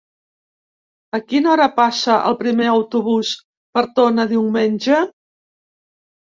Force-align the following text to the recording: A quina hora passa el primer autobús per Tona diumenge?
A 1.17 1.19
quina 1.31 1.51
hora 1.51 1.67
passa 1.75 2.15
el 2.29 2.37
primer 2.39 2.71
autobús 2.77 3.35
per 3.79 3.85
Tona 4.01 4.27
diumenge? 4.33 5.05